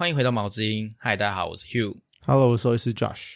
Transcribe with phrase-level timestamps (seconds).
[0.00, 1.94] 欢迎回到毛之音，嗨，大家好，我是 Hugh。
[2.24, 3.34] Hello，我是兽医师 Josh。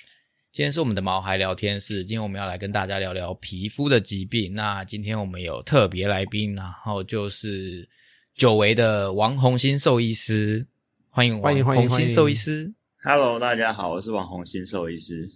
[0.51, 4.55] 今天是我们的毛孩聊天室，今天我们要来跟大家聊聊皮肤的疾病。
[4.55, 7.87] 那今天我们有特别来宾，然后就是
[8.35, 10.67] 久违的王红新兽医师，
[11.11, 12.73] 欢迎欢迎欢迎王红新兽医师。
[13.03, 15.29] Hello，大家好，我是王红新兽医师。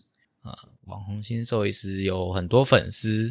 [0.86, 3.30] 网红新兽医师有很多粉丝，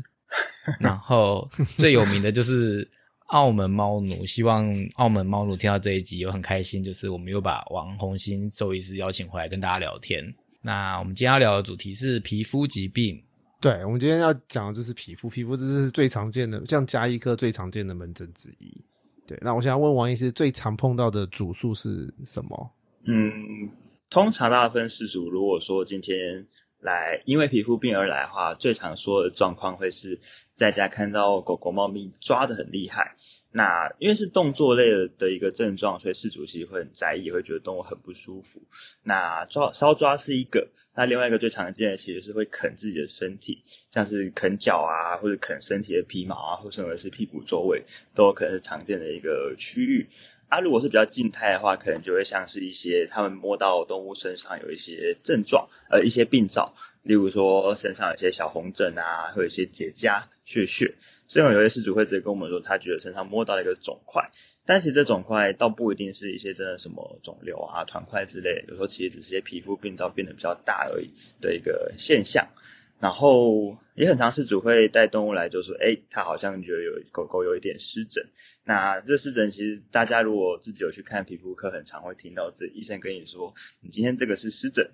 [0.79, 2.88] 然后最有名的就是
[3.28, 4.25] 澳门猫奴。
[4.25, 10.23] 希望澳门猫奴听到这一集有很开心，就是我们又把王红新兽医师邀请回来跟大家聊天。
[10.62, 13.23] 那我们今天要聊的主题是皮肤疾病。
[13.59, 18.84] 对，我们今天要讲的就是皮肤，皮肤这是最常见的，像加医科最常见的门诊之一。
[19.26, 22.72] 对，那我想要问王医师，最常碰到的主诉是什么？
[23.05, 23.31] 嗯，
[24.09, 26.45] 通常大部分事主如果说今天
[26.88, 30.18] 来因为皮肤病而来的话，最常说的状况会是
[30.54, 33.16] 在家看到狗狗、猫咪抓的很厉害。
[33.52, 34.86] 那因为是动作类
[35.18, 38.62] 的一个症状，所以事主其实会很在意，也会觉得动物很不舒服。
[39.04, 47.81] 那抓搔抓是一个，那另外一个最常见的其实是会啃自己的身体，像是啃脚啊，或者啃身体的皮毛啊，或甚至是屁股周围，
[48.14, 50.08] 都有可能是常见的一个区域。
[50.50, 56.73] 啊，如果是比较静态的话，可能就会像是一些他们摸到动物身上有一些症状，呃，一些病灶，
[57.04, 60.94] 例如说身上有些小红疹啊，会有一些结痂、血血。
[61.28, 64.23] 甚至有些事主会直接跟我们说，他觉得身上摸到了一个肿块，
[64.66, 71.08] 但其实这肿块倒不一定是一些真的什么肿瘤啊、团块之类，有时候其实只是些皮肤病灶变得比较大而已
[71.42, 72.48] 的一个现象。
[72.98, 78.23] 然后也很常事主会带动物来，就说：“哎，它好像觉得有狗狗有一点湿疹。”
[78.64, 84.88] 那这湿疹其实大家如果自己有去看皮肤科，很常会听到这医生跟你说：“你今天这个是湿疹。”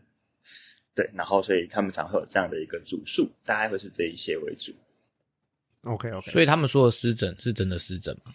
[0.95, 4.72] 对，然后所以他们常会有这样的一个主诉，大概会是这一些为主。
[5.82, 8.32] OK OK，所以他们说的湿疹是真的湿疹吗？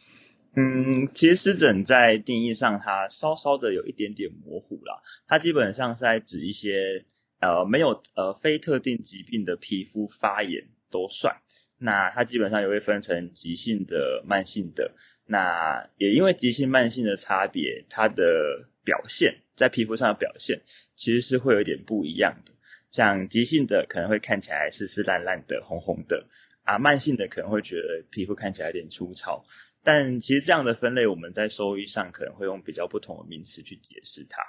[0.57, 5.01] 嗯，其实湿疹在定义上，它稍稍的有一点点模糊啦。
[5.29, 7.05] 它基本上是在指一些
[7.41, 11.35] 呃没有呃非特定疾病的皮肤发炎都算。
[11.81, 14.93] 那它基本上也会分成急性的、慢性的。
[15.27, 20.61] 那也因为急性、慢性的差别，它的表现在皮肤上的表现
[20.97, 22.53] 其实是会有点不一样的。
[22.91, 26.27] 像急性的可能会看起来湿湿烂烂的、红红的
[26.65, 29.41] 啊，慢性的可能会觉得皮肤看起来有点粗糙。
[29.85, 34.43] 但其实这样的分类，我们在兽医上可能会用比较不同的名词去解释它。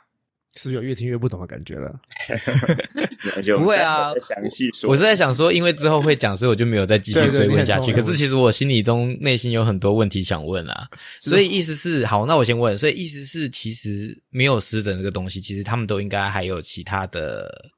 [0.62, 1.97] 是不是有越听越不懂的感觉了？
[3.58, 4.90] 不会啊详细说。
[4.90, 7.94] 我是在想说，因为之后会讲，所以我就没有再继续追问下去。
[7.94, 10.90] 可是其实我心里中内心有很多问题想问啊，
[11.22, 17.72] 所以意思是，好，那我先问，所以意思是，其实没有湿疹这个东西，其实他们都应该还有其他的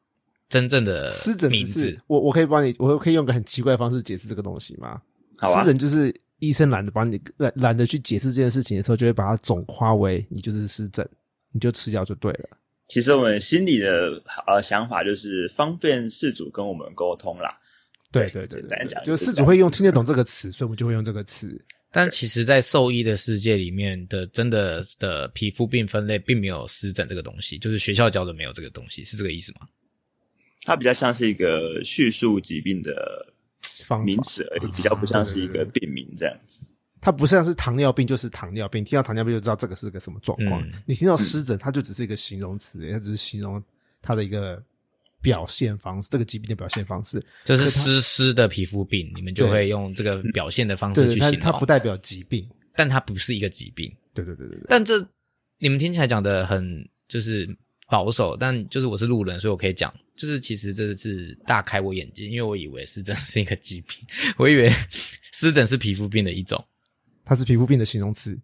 [0.49, 1.95] 真正的湿疹名字。
[2.07, 4.99] 我我可以帮你，我可以用个很奇怪的方式解释这个东西吗？
[5.37, 11.07] 好啊湿疹就是医生懒得帮你懒懒得去解释这件事情的时候，就会把它总化为你就是湿疹，
[11.51, 12.49] 你就吃药就对了。
[12.91, 17.57] 其实我们心里的呃想法就是方便事主跟我们沟通啦。
[18.11, 21.57] 对对对简单讲对对，就是事主会用听得懂这个词，所以我们就会用这个词。
[21.89, 29.61] 但其实，在兽医的世界里面的真的的皮肤病分类，并没有湿疹这个东西，就是学校教的没有这个东西，是这个意思吗？
[30.65, 33.33] 它比较像是一个叙述疾病的
[33.85, 36.59] 方名词而已，比较不像是一个病名这样子。
[37.01, 40.61] 它不像是糖尿病就是糖尿病，听到糖尿病就知道这个是个什么状况。
[40.61, 43.61] 嗯你听到湿疹，它就只是一个形容词，它只是形容
[44.01, 44.63] 它的一个
[45.21, 47.21] 表现方式，这个疾病的表现方式。
[47.43, 51.39] 就是湿湿的皮肤病，你们就会用这个表现的方式去形容。
[51.39, 52.47] 它它不代表疾病。
[52.73, 53.93] 但它不是一个疾病。
[54.13, 55.05] 对对对对对，但这
[55.57, 57.47] 你们听起来讲的很就是
[57.89, 63.97] 保守，但就是我是路人，所以我可以讲，就是其实这是大开我眼界，因为我以为湿疹是一个疾病，
[64.37, 64.71] 我以为
[65.33, 66.63] 湿疹是皮肤病的一种。
[67.31, 68.37] 它是皮肤病的形容词。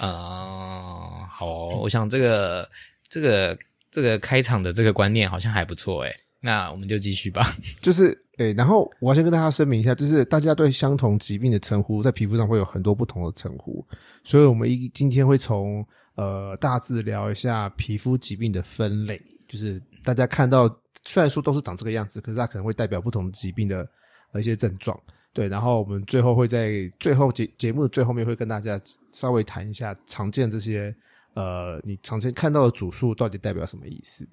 [0.00, 2.68] 啊、好哦、我想这个
[3.08, 3.58] 这个
[3.90, 6.14] 这个开场的这个观念好像还不错诶。
[6.40, 7.56] 那我们就继续吧。
[7.80, 13.82] 就是诶、然后我要先跟大家声明一下，就是大家对相同疾病的称呼，在皮肤上会有很多不同的称呼，
[14.22, 15.82] 所以我们一今天会从
[16.16, 20.68] 呃大致聊一下皮肤疾病的分类，就是大家看到
[21.06, 23.88] 虽然说都是长这个样子，可是它可能会代表不同疾病的
[24.32, 25.00] 呃一些症状。
[25.34, 30.94] 对，然后我们最后会在最后节节目的最后面会跟大家稍微谈一下常见这些
[31.34, 34.26] 呃你常见看到的主诉到底代表什么意思。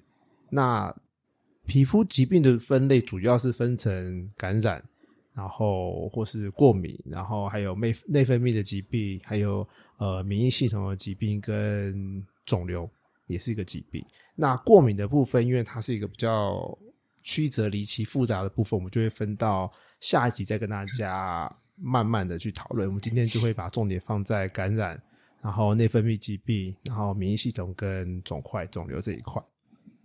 [0.48, 0.94] 那
[1.66, 4.80] 皮肤疾病的分类主要是分成感染，
[5.34, 9.66] 然后或是过敏，然后还有内内分泌的疾病，还有
[9.98, 12.88] 呃免疫系统的疾病跟肿瘤
[13.26, 14.04] 也是一个疾病。
[14.36, 16.78] 那过敏的部分，因为它是一个比较
[17.22, 19.70] 曲折离奇复杂的部分，我们就会分到
[20.02, 22.88] 下一集再跟大家慢慢的去讨论。
[22.88, 25.00] 我们今天就会把重点放在感染，
[25.40, 29.40] 然后内分泌疾病，然后免疫系统跟肿块、肿瘤这一块。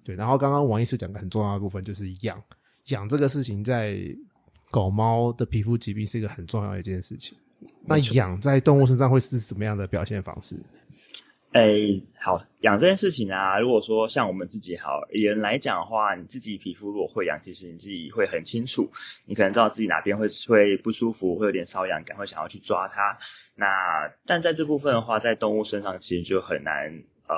[0.04, 2.40] 对，然后刚刚王医师讲的很重要的部分就是养
[2.90, 3.98] 养这个事情，在
[4.70, 7.36] 狗猫的皮肤疾病是一个很重要的一件事情。
[7.84, 10.64] 那养在动物身上会是什么样的表现方式？
[11.54, 18.88] 诶，好养这件事情啊，如果说像我们自己好人来讲的话，你自己皮肤如果会痒，其实你自己会很清楚，
[19.26, 23.18] 你可能知道自己哪边会会不舒服，会有点瘙痒感，会想要去抓它。
[23.56, 23.66] 那
[24.26, 26.92] 但在这部分的话，在动物身上其实就很难，
[27.28, 27.36] 呃，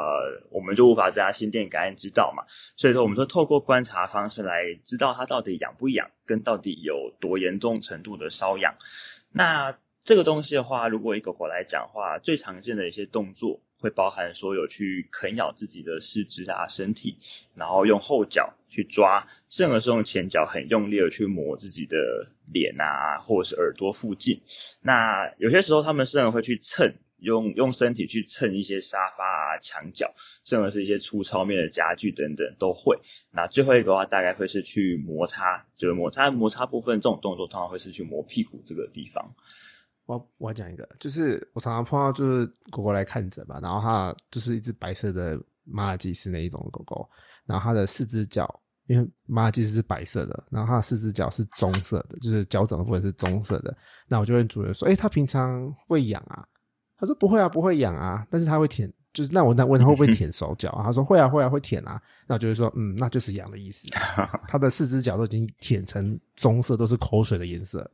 [0.50, 2.44] 我们就无法在它心电感应知道嘛。
[2.75, 8.75] 所以说，我们说透过观察方式来知道它到底痒不痒，跟到底有多严重程度的瘙痒。
[9.31, 13.61] 那这个东西的话，如果以狗狗来讲的话，最常见的一些动作。
[13.79, 17.17] 会包含说有去啃咬自己的四肢啊身体，
[17.55, 21.97] 然后用后脚去抓，甚至是用前脚很用力的去磨自己的
[22.51, 24.39] 脸啊，或者是耳朵附近。
[24.81, 32.97] 那有些时候他们甚至会去蹭，用用身体去蹭一些沙发啊、墙角，甚至是一些粗糙面的家具等等都会。
[33.31, 39.33] 那最后一个的话大概会是去摩擦，就是摩擦摩擦部分这种动作，通常会是去磨屁股这个地方。
[40.09, 47.07] 我我讲一个，就是我常常碰到就是狗狗来看诊嘛，然后它就是一只白色的马尔济斯那一种狗狗，
[47.45, 53.77] 然后它的四只脚，因为马尔济斯是白色的，然后它的四只脚是棕色的，就是脚掌的部分是棕色的。
[54.07, 56.44] 那我就问主人说：“哎，它平常会痒啊？”
[56.97, 60.83] 他说：“不会啊，不会痒啊，但是它会舔，就是那我那问他会不会舔手脚啊？
[60.83, 63.88] 他说：“会啊，会啊，会舔啊。”那我就会说：“嗯，那就是痒的意思。
[64.47, 67.88] 它的四只脚都已经舔成棕色，都是口水的颜色。”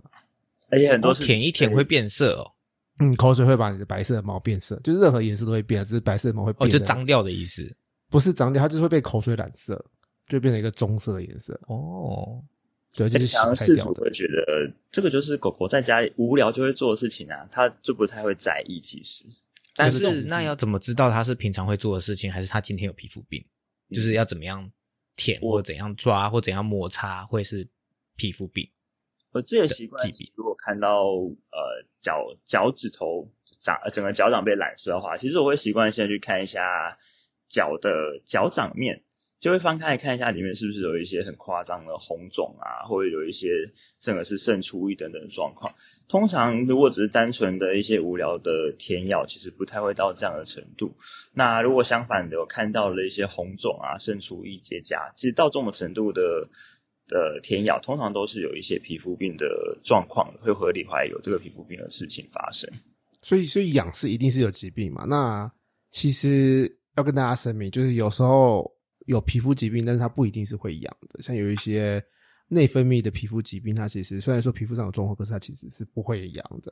[0.76, 2.52] 而且很多是舔一舔会变色哦，
[3.00, 7.76] 嗯，口水会把你的白色的毛变色，就是任何颜色都会变，只是白色的毛会变，就脏掉的意思，
[8.10, 9.84] 不是脏掉，它就是会被口水染色，
[10.28, 11.60] 就变成一个棕色的颜色。
[11.68, 12.44] 哦，
[12.94, 14.04] 对，就是洗开掉的。
[14.04, 18.80] 会觉得这个就是狗狗在家里无聊就会做的事情啊，它就不太会在意。
[18.80, 19.26] 其实，
[19.76, 23.44] 但是那要怎么知道它是平常会做的事情，还是它今天有皮肤病？
[23.92, 24.68] 就是要怎么样
[25.16, 27.68] 舔或怎样抓或怎样摩擦会是
[28.16, 28.68] 皮肤病？
[29.36, 30.02] 我自己的习惯，
[30.34, 33.30] 如果看到呃脚脚趾头
[33.60, 36.98] 掌整个脚掌被染色的话，其实我会习惯先去看一下
[37.50, 39.04] 脚的脚掌面，
[39.38, 43.50] 就会翻开来看一下里面是不是有一些很夸张的红肿啊，或者有一些
[44.00, 45.70] 甚至是渗出液等等的状况。
[46.08, 50.96] 通常如果只是单纯的一些无聊的舔咬，其实不太会到这样的程度。
[51.34, 56.48] 那如果相反的我看到了一些红肿啊、渗出液结痂，其实到这种程度的。
[57.08, 59.48] 的舔咬通常都是有一些皮肤病的
[59.84, 62.70] 状况，会合理怀疑有这个皮肤病的事情发生。
[63.22, 65.06] 所以，所以痒是一定是有疾病嘛？
[65.06, 65.52] 那
[65.92, 68.70] 其实要跟大家声明，就是有时候
[69.08, 71.24] 有皮肤疾病，但是它不一定是会痒的。
[71.24, 72.04] 像有一些
[72.48, 76.72] 内分泌的皮肤疾病，它其实虽然说皮肤上有状况，可是它其实是不会痒的。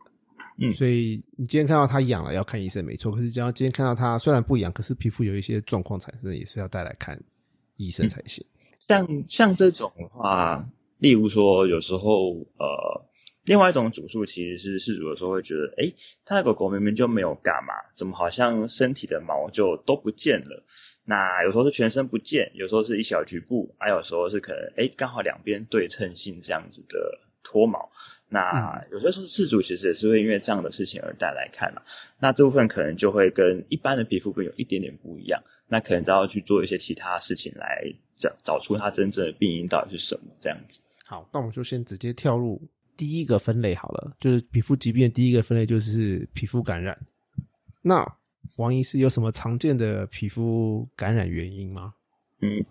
[0.59, 3.11] 嗯，所以你今天看到它痒了，要看医生没错。
[3.11, 7.19] 可是只要今天看到它虽然不痒，可是皮肤有一些状况产生，也是要带来看
[7.77, 8.45] 医生才行。
[8.87, 10.67] 像像这种的话，
[10.99, 13.05] 例如说，有时候呃，
[13.45, 15.91] 另外一种主诉其实是事主有时候会觉得，哎，
[16.25, 20.63] 他的狗狗明明就没有干嘛，怎么好像身体的毛就都不见了？
[21.05, 27.89] 那有时候是全身不见，有时候是一小局部，还有时候是可能哎，刚好两边对称性这样子的脱毛。
[28.33, 31.81] 那有些时候事主其实也是会因为这样的事情而带来看嘛。
[32.17, 35.39] 那这部分可能就会跟一般的皮肤病有一点点不一样。
[35.67, 37.83] 那可能都要去做一些其他事情来
[38.15, 40.81] 找找出它真正的病因到底是什么这样子。
[41.05, 42.59] 好，那我们就先直接跳入
[42.97, 46.97] 第一个分类好了，就是皮肤疾病的第一个分类就是皮肤感染。
[47.83, 48.03] 那
[48.57, 51.93] 王医师有什么常见的皮肤感染原因吗？
[52.41, 52.63] 嗯，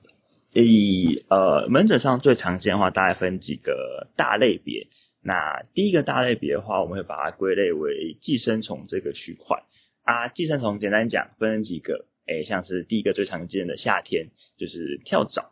[0.52, 4.86] 以呃门诊上最常见的话，大概分几个大类别。
[5.22, 9.56] 那第一个大类别的话，我们会把它归类为寄生虫这个区块
[10.02, 10.28] 啊。
[10.28, 12.06] 寄生虫简单讲分成几个。
[12.26, 14.24] 诶，像是第一个最常见的夏天
[14.56, 15.44] 就是跳蚤，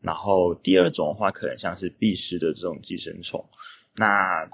[0.00, 3.44] 然后第二种的话，可能像是蜱虱的这种寄生虫。
[3.96, 4.48] 那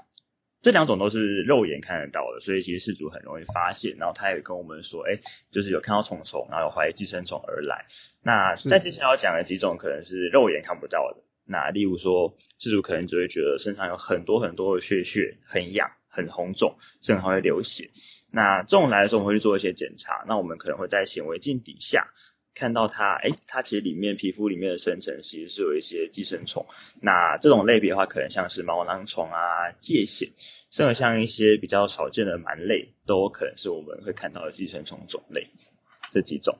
[0.63, 3.95] 这两种都是肉眼看得到的，所以其实事主很容易发现。
[3.97, 5.15] 然后他也跟我们说，哎，
[5.51, 7.85] 就是有看到虫虫，然后有怀疑寄生虫而来。
[8.23, 11.21] 那在接下来要讲的几种，可能是肉眼看不到的。
[11.51, 17.89] 那例如说，事主可能只会觉得身上有很多很多的血血，很痒、很红肿，甚至还会流血。
[18.29, 20.23] 那这种来的时候，我们会去做一些检查。
[20.27, 22.07] 那我们可能会在显微镜底下
[22.53, 26.63] 看到它，哎，它其实里面皮肤里面的深层其实是有一些寄生虫。
[27.01, 30.29] 那这种类别的话，可能像是毛囊虫啊、疥藓，
[30.69, 35.47] 甚至像一些比较少见的螨类，都可能是我们会看到的寄生虫种类。
[36.11, 36.55] 这几种。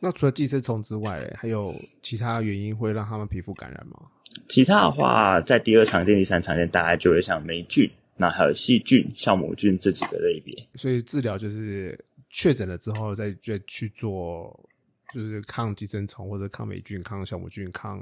[0.00, 1.70] 那除了寄生虫之外，还有
[2.02, 4.10] 其他原因会让他们皮肤感染吗？
[4.48, 7.90] 其他的话，在第二常见、第三常见，大概就会像霉菌。
[8.16, 11.98] 那还有细菌、酵母菌这几个类别，所以治疗就是
[12.30, 14.68] 确诊了之后再再去做，
[15.12, 17.98] 就是抗寄生虫或者抗霉菌、抗酵母菌、抗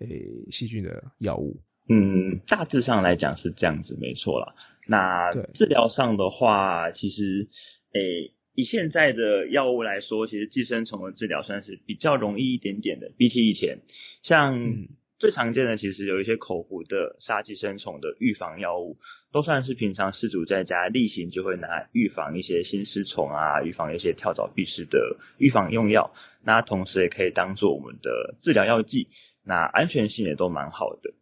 [0.00, 1.56] 诶细菌的药物。
[1.88, 4.54] 嗯，大致上来讲是这样子，没错啦。
[4.86, 7.46] 那治疗上的话，其实
[7.92, 8.32] 诶。
[8.56, 13.78] 以现在的药物来说，其实寄生虫的治疗算是比较容易一点点的，比起以前，
[14.22, 14.88] 像嗯
[15.20, 18.96] 最常见的，其实有一些口服的杀寄生虫的预防药物，
[19.30, 26.10] 都算是平常饲主在家例行就会拿来预防一些心丝虫啊，预防一些跳蚤、蜱虱的预防用药。
[26.42, 29.06] 那同时也可以当做我们的治疗药剂，
[29.44, 31.12] 那安全性也都蛮好的，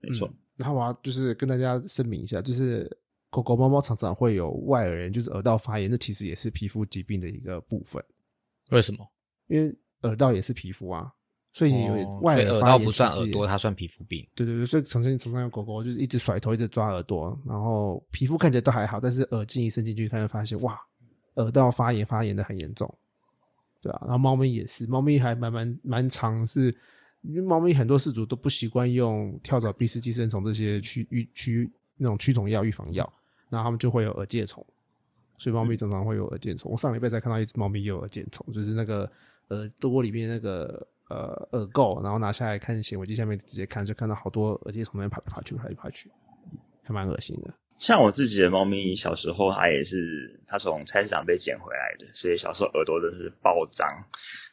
[0.00, 0.28] 没错。
[0.28, 2.90] 嗯然后我要就是跟大家声明一下，就是
[3.30, 8.04] 狗狗、猫猫常常会有外耳炎，就是耳道发炎，那其实也是皮肤疾病的一个部分，
[8.72, 9.08] 为什么？
[9.46, 11.12] 因为耳道也是皮肤啊，
[11.58, 14.24] 所以有哦外耳道不算耳朵，它算皮肤病。
[14.36, 20.78] 对对对，所以曾经常常有狗狗就是一直甩头，一直抓耳朵，然后皮肤看起来都还好，但是耳镜一伸进去，看就发现哇，
[21.34, 22.88] 耳道发炎发炎的很严重，
[23.82, 26.72] 对啊，然后猫咪也是，猫咪还蛮蛮蛮常是，
[27.22, 33.12] 因为猫咪很多饲主都不习惯用跳蚤、蜱虱、寄生虫这些驱驱驱那种驱虫药、预防药，
[33.50, 34.64] 然后它们就会有耳疥虫，
[35.38, 36.70] 所以猫咪常常会有耳疥虫。
[36.70, 39.10] 我上礼拜才看到一只猫咪有耳疥虫，就是那个
[39.48, 46.10] 耳朵里面那个呃耳垢，然后拿下来看显微镜下面直接看，就看到好多耳疥虫在那边爬来爬去，爬来爬去，
[46.82, 47.52] 还蛮恶心的。
[47.78, 53.86] 像我自己的猫咪，小时候它也是，它从菜市场被捡回来的，所以小时候耳朵真是爆脏。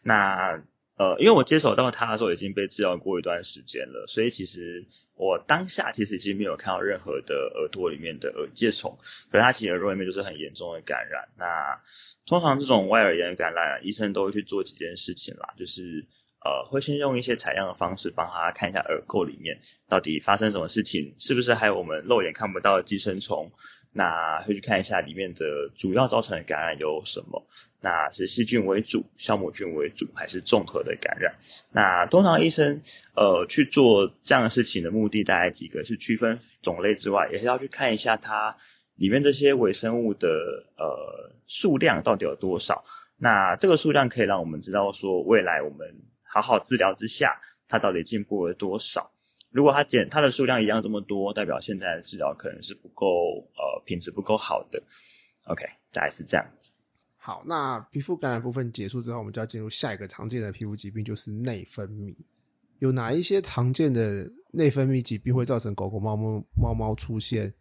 [0.03, 0.61] 那
[0.97, 4.85] 呃，因为我接手到它的时候已经被治疗过一段时间了，所以其实
[5.15, 8.97] 我当下其实已经没有看到任何的耳朵里面的耳疥虫，
[9.29, 11.27] 可是它其实耳朵里面就是很严重的感染。
[11.35, 11.77] 那
[12.25, 16.05] 通常这种外耳炎感染，医生都会去做几件事情啦，就是
[16.45, 19.59] 呃，会先用一些采样的方式帮他看一下耳垢里面
[19.89, 23.51] 到底发生什么事情，是不是还有我们肉眼看不到的寄生虫。
[23.97, 27.41] 那会去看一下里面的主要造成的感染有什么，
[27.79, 31.33] 那是细菌为主、酵母菌为主，还是综合的感染？
[31.71, 32.81] 那通常医生
[33.15, 38.53] 呃去做这样的事情的目的大概几个，是区分种类之外，也是要去看一下它
[38.97, 40.27] 里面这些微生物的
[40.77, 42.83] 呃数量到底有多少。
[43.17, 45.87] 那这个数量可以让我们知道说，未来我们
[46.35, 49.09] 好好治疗之下，它到底进步了多少。
[49.51, 53.05] 如果它减它的数量一样这么多，代表现在的治疗可能是不够
[53.55, 54.81] 呃品质不够好的。
[55.45, 56.73] OK，大概是这样子。
[57.17, 62.13] 好，那皮肤感染部分结束之后，我们就要进入下一个常见的皮肤疾病，就是内分泌。
[62.79, 67.53] 有哪一些常见的内分泌疾病会造成狗狗、猫猫、猫猫出现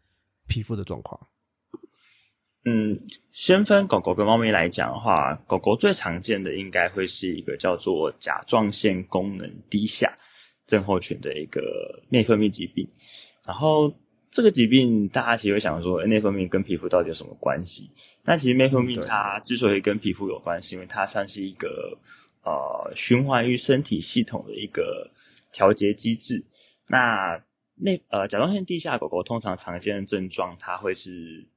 [0.49, 1.28] 皮肤的状况？
[2.64, 2.99] 嗯，
[3.33, 10.16] 先分狗狗跟猫咪来讲的话，狗狗最常见的应该会是一个叫做甲状腺功能低下
[10.66, 12.88] 症候群的一个内分泌疾病。
[13.44, 13.94] 然后
[14.30, 17.90] 这个疾病大家其实会想说，诶内分泌跟皮肤到底有什么关系？
[18.25, 21.99] 那其实内分泌它之所以跟皮肤有关系，因为它算是一个
[22.44, 25.11] 呃循环于身体系统的一个
[25.52, 26.42] 调节机制。
[26.88, 27.38] 那
[27.76, 31.54] 内呃甲状腺低下狗狗通常常见的症状，它会是呃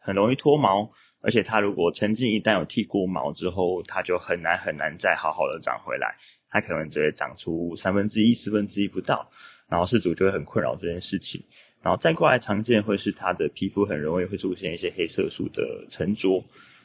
[0.00, 0.90] 很容易脱毛，
[1.20, 6.16] 而且它如果曾经一旦有剃过毛之后，它就很难很难再好好的长回来，
[6.48, 9.30] 它可能只会长出三分之一、四分之一不到，
[9.68, 11.40] 然后饲主就会很困扰这件事情。
[11.82, 16.42] 然后再过来常见会是它的皮肤很容易会出现一些黑色素的沉着，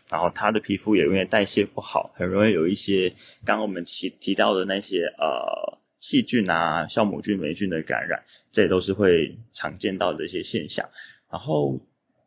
[0.10, 3.10] 然后它的皮肤也因为代谢不好，很容易有一些
[3.44, 10.88] 刚刚我们提提到的那些呃细菌啊、酵母菌、霉菌的感染，这也都是会常见到的一些现象。
[11.30, 11.78] 然后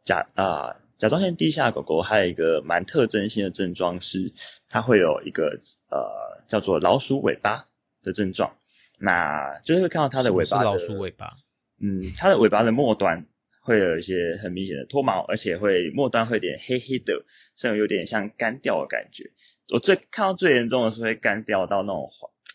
[0.04, 4.30] 甲啊、甲状腺低下的狗狗还有一个蛮特征性的症状是，
[4.68, 5.58] 它会有一个
[5.90, 7.68] 呃叫做老鼠尾巴
[8.02, 8.56] 的症状，
[8.98, 11.34] 那就是会看到它的尾巴的是老鼠尾巴，
[11.80, 13.24] 嗯，它的尾巴的末端
[13.60, 17.22] 会有一些很明显的脱毛，而且会末端会有点黑黑的，
[17.56, 19.30] 甚至有点像干掉的感觉。
[19.70, 22.08] 我最看到最严重的是会干掉到那种，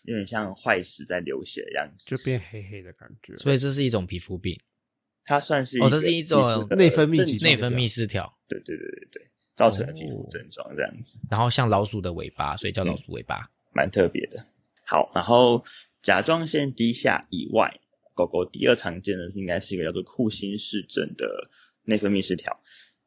[0.06, 2.10] 有点像坏死在流血的样子。
[2.10, 3.36] 就变黑黑的感觉。
[3.36, 4.58] 所以这是一种皮肤病，
[5.24, 11.18] 它算是哦这是一种内分泌内分泌失调，对对对对对，造成的皮肤哦症状这样子。
[11.30, 13.50] 然后像老鼠的尾巴，所以叫老鼠尾巴。
[13.72, 14.46] 蛮特别的。
[14.86, 15.64] 好，然后
[16.02, 17.80] 甲状腺低下以外，
[18.14, 21.26] 狗狗第二常见的是应该是一个叫做库欣氏症的
[21.84, 22.52] 内分泌失调。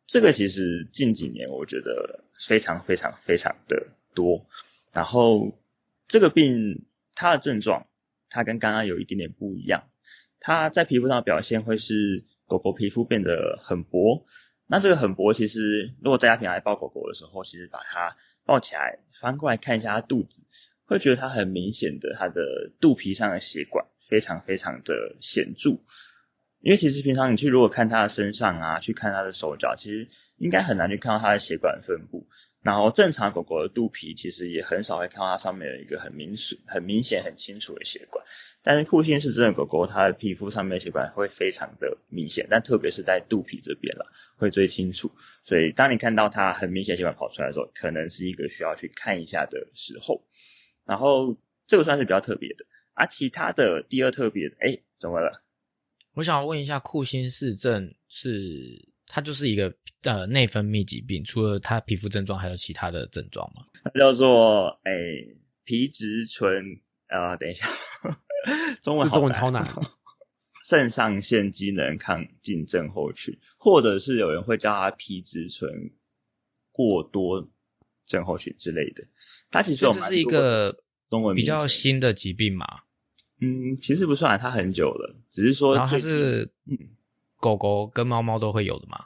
[0.08, 4.44] 这个其实近几年我觉得非常非常非常的多。
[4.92, 5.56] 然后
[6.08, 6.84] 这个病
[7.14, 7.86] 它的症状，
[8.30, 9.84] 它跟刚刚有一点点不一样。
[10.48, 14.26] 它在皮肤上的表现会是狗狗皮肤变得很薄。
[14.68, 18.10] 那这个很薄，其实如果在家平常抱狗狗的时候，其实把它
[18.46, 20.42] 抱起来，翻过来看一下它肚子，
[20.86, 22.42] 会觉得它很明显的，它的
[22.80, 25.72] 肚皮上的血管非常非常的显著。
[26.62, 32.26] 因为其实平常你去如果看它的身上啊，去看它的手脚，其实应该很难去看到它的血管分布。
[32.68, 38.22] 然后正常狗狗的肚皮其实也很少会看到它上面有一个很明显、很明显、很清楚的血管。
[38.62, 44.06] 但是库欣氏症的狗狗，它的皮肤上面的血管会非常的明显，但特别是在肚皮这边了，
[44.36, 45.10] 会最清楚。
[45.46, 50.22] 所以当你看到它很明显血管跑出来的时候，可能是一个需要去看一下的时候。
[50.86, 51.34] 然后
[51.66, 55.42] 这个算是比较特别的，而其他的第二特别，哎，怎么了？
[56.16, 59.74] 我想问一下，库欣氏症是它就是一个
[60.04, 63.64] 呃内分泌疾病，除了它皮肤症状，还有其他的症状吗？
[63.84, 64.92] 它叫做哎
[65.64, 66.64] 皮质醇
[67.08, 67.66] 呃，等一下，
[68.82, 69.66] 中文这中文超难。
[70.64, 75.72] 肾上腺机能亢进症候群，或者是有人会叫它皮质醇
[76.74, 77.48] 过多
[78.06, 79.02] 症候群之类的。
[79.50, 82.66] 它其实有这是一个中文比较新的疾病嘛？
[83.40, 86.78] 嗯，其实不算，它很久了，只是说它是嗯
[87.40, 89.06] 狗狗跟猫猫都会有的嘛？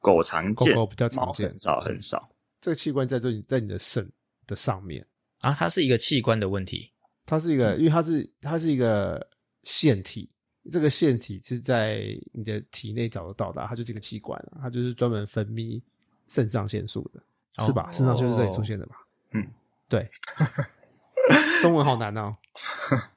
[0.00, 2.30] 狗常见，狗狗比较常见很少很少。
[2.60, 4.10] 这个器官在这里，在你的肾
[4.46, 5.06] 的上面，
[5.40, 6.92] 啊，它是一个器官的问题。
[7.26, 9.26] 它是一个，因为它是它是一个
[9.62, 10.30] 腺体，
[10.70, 15.80] 这个腺体是在你的体内找得到的，它就是一个器官啊，它就是专门分泌
[16.28, 17.22] 肾上腺素的，
[17.64, 17.88] 是吧？
[17.88, 18.96] 哦肾上腺素是这里出现的吧？
[19.32, 19.46] 嗯，
[19.88, 20.06] 对。
[21.62, 22.36] 中文好难哦。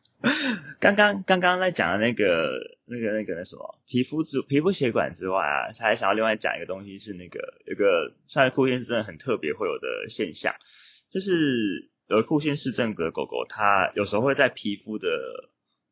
[0.79, 2.57] 刚刚刚刚在讲的那个
[2.89, 10.53] 那个那个那什么皮肤之皮肤血管之外啊，他还想要另外讲一个东西是那个有个像库欣氏症很特别会有的现象，
[11.12, 15.10] 就是有库欣氏症的狗狗，它有时候会在皮肤的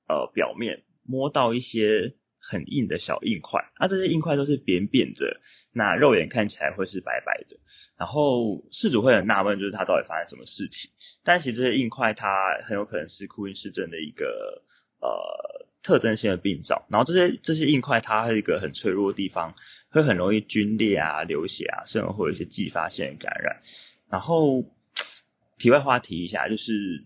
[0.08, 5.40] 呃表面摸到一些很硬的小硬块，那、这些硬块都是扁扁的，
[5.74, 7.58] 那肉眼看起来会是白白的，
[7.98, 10.90] 然后事主会很纳闷，就是它到底发生什么事情。
[11.24, 14.64] 但其实这些硬块它很有可能是库欣氏症的一个
[15.02, 19.54] 呃特征性的病灶，然后这些这些硬块它是一个很脆弱的地方，
[19.92, 23.62] 会很容易皲裂啊、流血啊，甚至会有一些继发性的感染。
[24.10, 24.66] 然后
[25.60, 27.06] 题外话提一下，就是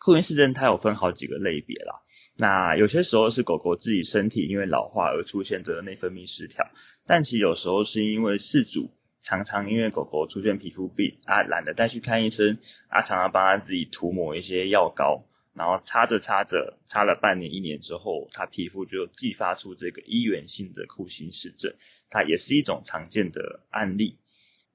[0.00, 1.92] 库欣氏症它有分好几个类别啦。
[2.36, 6.68] 那有些时候是狗狗自己身体因为老化而出现的内分泌失调，
[7.06, 12.58] 但其实有时候是因为饲主常常因为狗狗出现皮肤病啊，懒得带去看医生
[12.88, 21.72] 啊，常常帮它自己涂抹一些药膏，然后擦着擦着，擦了半年一年之后，他皮肤就继发出这个依源性的库欣氏症，
[22.08, 24.18] 它也是一种常见的案例。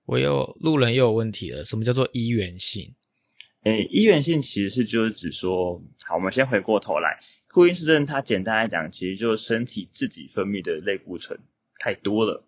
[0.06, 2.94] 我有路人又有问题了，什么叫做依源性？
[3.64, 11.40] 诶，依源性其实是就是指说，好，我们先回过头来，库欣氏症它简单来讲，其实就是身体自己分泌的类固醇
[11.80, 12.46] 太多了。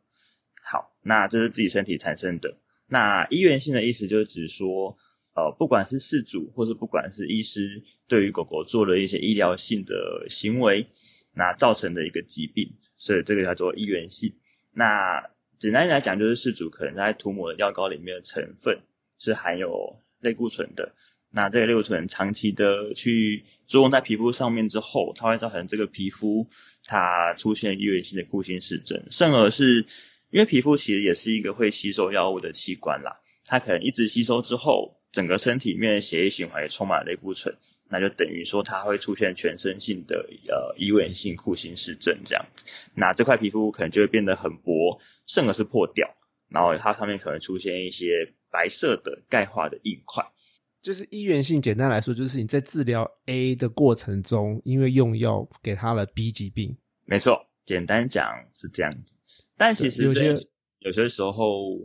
[0.62, 2.60] 好，那这是自己身体产生的。
[2.88, 4.96] 那依源性的意思就是指说，
[5.38, 10.84] 呃，不管是饲主或是不管是医师，对于狗狗做了一些医疗性的行为，
[11.34, 14.34] 那造成的一个疾病，所以这个叫做医源性。
[14.74, 15.24] 那
[15.60, 18.80] 简单来讲，就是事主可能在涂抹的药膏里面的成分
[19.20, 20.92] 是含有类固醇的。
[21.30, 26.48] 那这个类固醇长期的去作用在皮肤上面之后，它会造成这个皮肤
[26.86, 29.86] 它出现依源性的库欣氏症，甚而是
[30.32, 37.56] 因为皮肤其实也是一个会吸收药物的器官啦，它可能一直吸收之后，整个身体里面的血液循环也充满了类固醇，
[37.90, 40.18] 那就等于说它会出现全身性的
[40.50, 46.08] 呃依源性库欣氏症这样子，那这块皮肤可能就会变得很薄，甚而是破掉，
[46.50, 50.24] 然后它上面可能出现一些白色的钙化的硬块。
[50.80, 56.78] 就是依源性，简单来说，就是你在治疗 A 的过程中，因为用药给他了 B 疾病。
[57.04, 59.18] 没错，简单讲是这样子，
[59.58, 60.42] 但其实有些这
[60.80, 61.78] 有些时候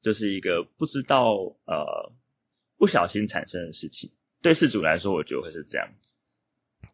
[0.00, 2.12] 就是一个不知道呃
[2.76, 4.10] 不小心产生的事情。
[4.42, 6.14] 对事主来说，我觉得会是这样子，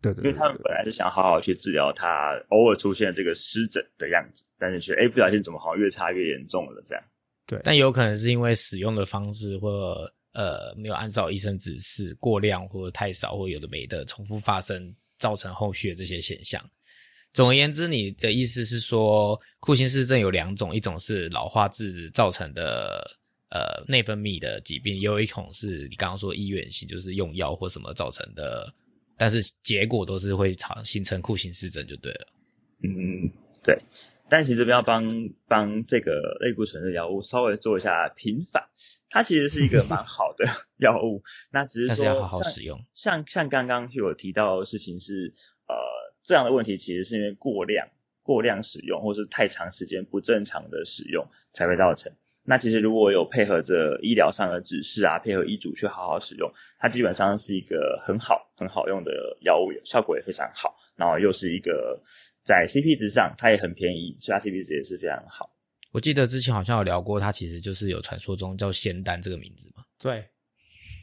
[0.01, 7.05] 对对对因为他们本来是想好好去治疗他偶尔出现这个湿疹的样子，但是觉得哎不小心怎么好像越擦越严重了这样。
[7.47, 16.64] 对，但有可能是因为使用的方式或呃没有按照医生指示，过量或者太少，或有的没的重复发生，造成后续的这些现象。
[17.35, 23.05] 总而言之，你的意思是说，库欣氏症有两种，一种是老化致造成的
[23.52, 28.72] 呃内分泌的疾病，也有一种是你刚刚说医源性，就是用药或什么造成的，
[29.16, 32.26] 但是结果都是会常形成库欣氏症就对了。
[32.82, 33.30] 嗯，
[33.62, 33.78] 对。
[34.28, 35.06] 但其实这边要帮
[35.46, 38.66] 帮这个类固醇的药物稍微做一下平反，
[39.10, 40.46] 它其实是一个蛮好的
[40.80, 42.82] 药物，那只是说是要好好使用。
[42.94, 45.34] 像像刚刚有提到的事情是，
[45.68, 45.74] 呃，
[46.22, 47.86] 这样的问题其实是因为过量
[48.22, 52.10] 过量使用，或是太长时间不正常的使用才会造成。
[52.44, 60.74] 那其实如果有配合着医疗上的指示啊，配合医嘱去好好使用，它基本上是一个很好很好用的药物，效果也非常好。
[60.94, 61.96] 然后又是一个
[62.44, 65.50] 在 CP 值上，它也很便宜，所以它 CP 值也是非常好。
[65.90, 69.85] 我记得之前好像有聊过，它其实就是有传说中叫仙丹这个名字嘛。
[69.98, 70.24] 对，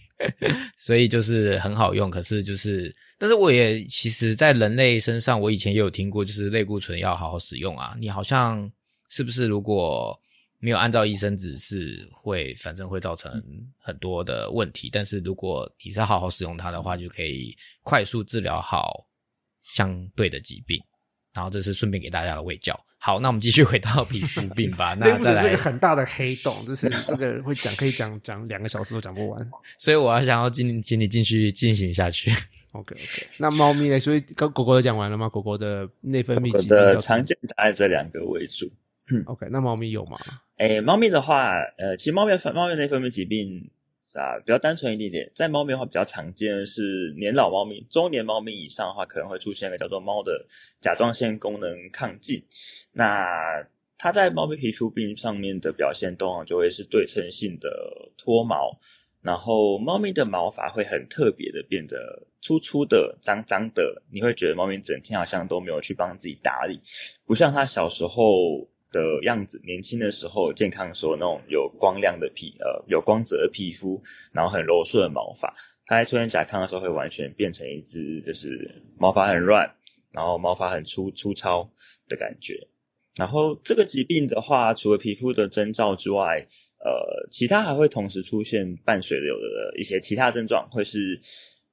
[0.78, 7.96] 所以就是很好用，可是就是，但是我也其实，在人类身上，我以前也有听过，就是类固醇要好好使用啊。
[8.00, 8.72] 你好像
[9.10, 10.18] 是不是如果
[10.60, 13.32] 没有按照医生指示，会反正会造成
[13.78, 14.90] 很多的问题。
[14.92, 19.08] 但是如果你是好好使用它的话，就可以快速治疗好
[19.62, 20.82] 相对的疾病。
[21.34, 22.78] 然后这是顺便给大家的卫教。
[22.98, 24.94] 好，那我们继续回到皮肤病吧。
[25.00, 29.50] 那再来是一个很大的黑洞，就是这个会讲可以讲讲两个小时都讲不完。
[29.78, 32.30] 所以我要想要进，请你继续进行下去。
[32.72, 34.00] OK OK，那猫咪呢？
[34.00, 35.30] 所以跟狗狗都讲完了吗？
[35.30, 38.68] 狗狗的内分泌疾病的常见大概这两个为主。
[39.26, 40.18] OK，那猫咪有吗？
[40.60, 43.72] 诶，猫咪的话，呃，其实猫咪的猫咪内分泌疾病
[44.14, 50.46] 啊比较单纯一点点，在猫咪的话比较常见的是年老猫咪、中年猫咪以上的话，可能会出现一个叫做猫的
[50.82, 52.44] 甲状腺功能亢进。
[52.92, 53.26] 那
[53.98, 57.70] 它在猫咪皮肤病上面的表现，通常就会是对称性的
[58.18, 58.78] 脱毛，
[59.22, 66.82] 然后猫咪的毛发会很特别的变得粗粗的、脏脏的，你会觉得猫咪整天好像都没有去帮自己打理，
[67.26, 75.54] 不像它小时候的样子，年轻的时候健康的时候那种有光亮的皮呃有光泽的皮肤，然后很柔顺的毛发，
[75.86, 79.70] 它在出现甲亢的时候会完全变成一只就是毛发很乱，
[80.12, 81.70] 然后毛发很粗粗糙
[82.08, 82.68] 的感觉。
[83.16, 86.48] 然后这个疾病的话，除了皮肤的征兆之外，
[86.86, 91.20] 呃，其他还会同时出现伴随有的一些其他症状，会是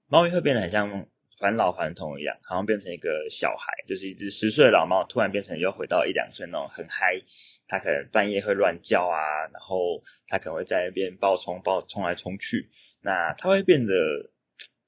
[0.08, 1.06] 猫咪会变得很像
[1.38, 7.20] 返老还童一样，好像变成一个小孩，就是一只十岁的老猫，突然变成又回到一两岁那种很嗨，
[7.68, 12.66] 它可能半夜会乱叫啊，然后它可能会在那边暴冲暴冲来冲去，
[13.02, 13.92] 那它会变得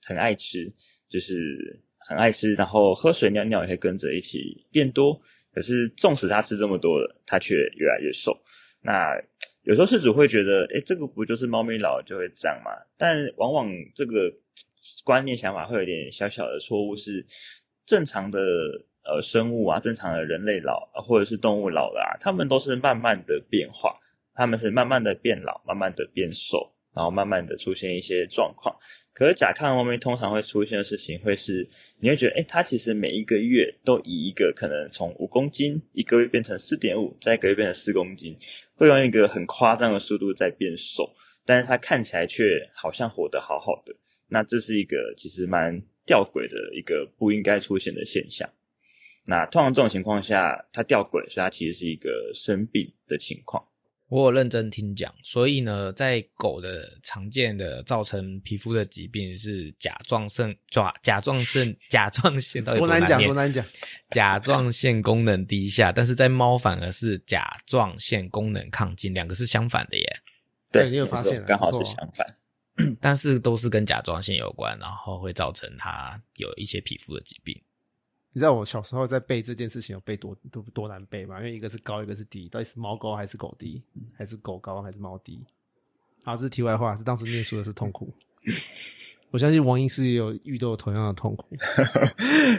[0.03, 0.67] 很爱吃，
[1.09, 5.21] 就是很爱吃，然后喝水尿尿也会跟着一起变多。
[5.51, 8.33] 可是，纵使它吃这么多了，它却越来越瘦。
[8.81, 9.11] 那
[9.69, 12.71] 有时候事主会觉得，诶，这个不就是猫咪老了就会这样吗？
[12.97, 14.33] 但往往这个
[15.05, 17.23] 观念想法会有点小小的错误，是
[17.85, 18.41] 正常的
[19.05, 23.95] 呃生物啊，正常的人类老或者是动物老了啊，它们都是慢慢的变化，
[24.33, 28.75] 他们是慢慢的变老，慢慢的变瘦，然后慢慢的出现一些状况。
[29.15, 31.69] 可是甲亢方面通常会出现的事情，会是
[32.01, 38.37] 你会觉得，哎，它其实每一个月都以一个可能从五公斤一个月变成四点五，再一个月变成四公斤，
[38.75, 41.13] 会用一个很夸张的速度在变瘦，
[41.45, 43.95] 但是它看起来却好像活得好好的。
[44.29, 48.49] 那这是一个其实蛮吊诡的一个不应该出现的现象。
[49.25, 53.65] 那通常这种情况下，它吊诡，所以它其实是一个生病的情况。
[54.09, 63.65] 我有认真听讲，所以呢，在狗的常见的造成皮肤的疾病是甲状腺甲甲状腺甲状腺到底难多难讲，念多难讲。
[64.11, 70.21] 甲状腺功能低下，但是在猫反而是甲状腺功能亢进，两个是相反的耶。
[70.73, 72.27] 对你有发现刚好是相反。
[73.01, 77.61] 但是都是跟甲状腺有关，然后会造成它有一些皮肤的疾病。
[78.33, 81.39] 你知道我小时候在背这件事情有背多多多难背吗？
[81.39, 83.83] 因为一个是高，一个是低，到底是猫高还是狗低，
[84.15, 85.45] 还是狗高还是猫低？
[86.23, 88.13] 好，这是题外话，是当时念书的是痛苦。
[89.31, 91.49] 我相信王医师也有遇到同样的痛苦。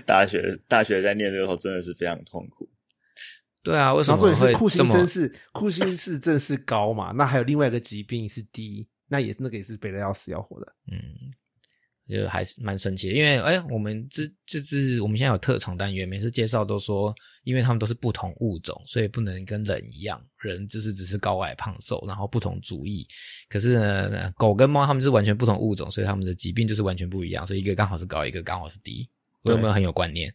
[0.06, 2.68] 大学大学在念的时候真的是非常痛苦。
[3.64, 7.12] 对啊，为什么然后重点会是库欣生是库欣是正是高嘛？
[7.12, 10.76] 那还有另外一个疾病是低，那也那个也是背的要死要活的。
[10.92, 11.09] 嗯，
[12.10, 23.08] 就还是蛮神奇的，因为哎，我们这这次我们现在有特长单元，每次介绍都说，因为他们都是不同物种，所以不能跟人一样，人就是只是高矮胖瘦，然后不同主义。
[23.48, 29.08] 可是呢，狗跟猫它们是完全不同物种，所以它们的疾病就是完全不一样，所以一个刚好是高，一个刚好是低。
[29.44, 30.34] 我有没有很有观念？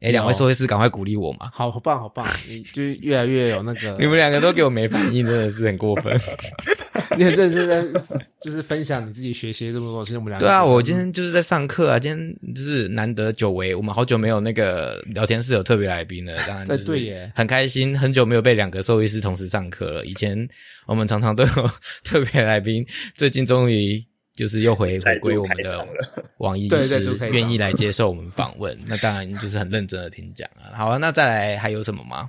[0.00, 1.50] 哎，两位有兽医师，赶快鼓励我嘛！
[1.54, 2.26] 好，好棒，好棒！
[2.46, 6.18] 你就越来越有那个， 你们两个都给我没反应，真的是很过分。
[7.18, 8.00] 你很认真在
[8.42, 20.04] 就是分享你自己学习这么多，其实我们两个对啊，我今天就是在上课啊，今天就是难得久违，我们好久没有那个聊天室有特别来宾了，当然 就哎对耶是很开心，很久没有被两个兽医师同时上课了。
[20.04, 20.48] 以前
[20.86, 21.70] 我们常常都有
[22.04, 24.02] 特别来宾，最近终于
[24.34, 25.94] 就是又回回归我们的开场了
[26.38, 30.76] 王医对再师愿意来接受我们访问，那当然就是很认真的听讲啊。
[30.76, 32.28] 好啊，那再来还有什么吗？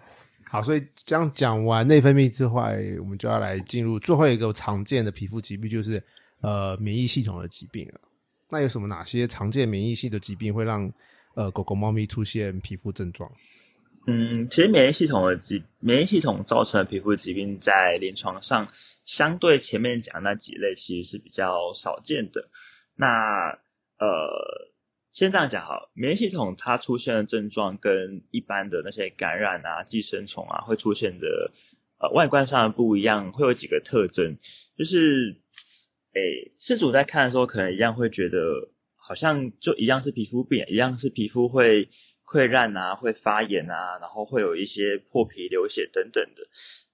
[0.49, 6.01] 好，所以这样讲完内分泌之外，我们就要来进入最后一个常见的皮肤疾病，就是
[6.41, 7.99] 呃免疫系统的疾病了。
[8.49, 10.89] 那有什么哪些常见免疫系的疾病会让
[11.35, 13.29] 呃狗狗、猫咪出现皮肤症状？
[14.07, 18.65] 嗯，其实免疫系统的疾，免疫系统造成的皮肤疾病，在临床上
[19.03, 22.49] 相对前面讲那几类，其实是比较少见的。
[22.95, 23.05] 那
[23.99, 24.07] 呃，
[25.17, 31.51] 先这样讲好，免疫系统它出现的症状跟一般的那些感染啊、寄生虫啊会出现的
[31.97, 34.37] 呃外观上的不一样，会有几个特征，
[34.77, 35.35] 就是
[36.13, 41.87] 诶，事主在看的时候，可能一样会觉得好像就一样是皮肤病，一样是皮肤会。
[42.29, 46.43] 溃烂啊，会发炎啊，然后会有一些破皮、流血等等的。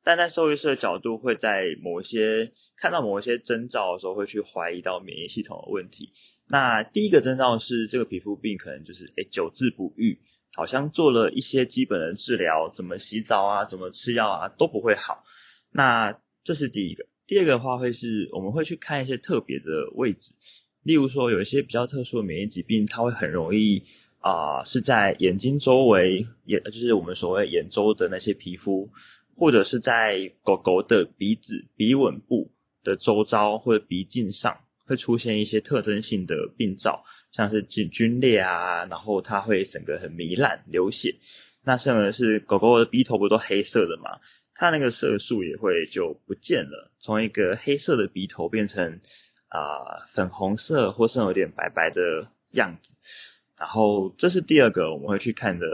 [0.04, 6.14] 但在兽医师的角度，会在某些看到某一些征兆的时候，会去怀疑到免疫系统的问题。
[6.48, 10.18] 那第一个征兆是，这个皮肤病可能就是诶久治不愈，
[10.56, 15.24] 好像做了一些基本的治疗，怎么洗澡啊，怎么吃药啊，都不会好。
[15.72, 17.06] 那这是第一个。
[17.26, 20.34] 第二个的话，会是我们会去看一些特别的位置，
[20.84, 23.84] 例如说有一些比较特殊的免疫疾病，它会很容易。
[24.24, 28.90] 啊，是在眼睛周围，眼就是我们所谓眼周的那些皮肤，
[29.36, 32.50] 或者是在狗狗的鼻子、鼻吻部
[32.86, 41.14] 的周遭或者鼻颈上，会出现一些特征性的病灶，像是菌菌裂啊，然后它会整个很糜烂、流血。
[41.64, 44.20] 那甚至是狗狗的鼻头不都黑色的嘛？
[44.54, 49.00] 它那个色素也会就不见了，从一个黑色的鼻头变成
[49.48, 52.96] 啊粉红色，或是有点白白的样子。
[53.58, 55.66] 然后这是第二个我们会去看的，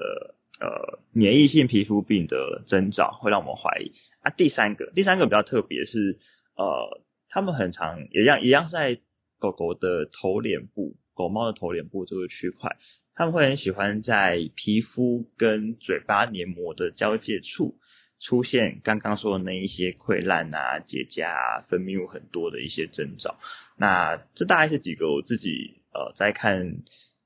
[0.61, 3.91] 呃，免疫性皮肤病的征兆，会让我们怀疑
[4.21, 4.29] 啊。
[4.31, 6.17] 第三个，第三个比较特别是，
[6.55, 8.99] 呃，他们很常一样一样是在
[9.37, 12.75] 狗狗的头脸部、狗猫的头脸部这个区块，
[13.13, 17.77] 他们会很喜欢在皮肤跟嘴巴黏膜的交界处
[18.19, 23.39] 出现刚刚说的那一些溃烂啊、结痂啊、分泌物很多的一些征兆。
[23.77, 26.75] 那这大概是几个我自己呃在看。